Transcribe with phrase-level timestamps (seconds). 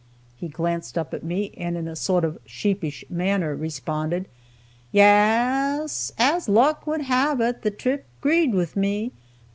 [0.35, 4.27] He glanced up at me, and in a sort of sheepish manner responded:
[4.91, 6.11] "Ya a ss.
[6.17, 9.11] As luck would have it, the trip 'greed with me."